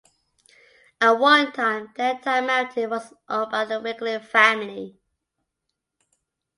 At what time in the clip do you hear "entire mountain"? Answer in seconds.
2.15-2.89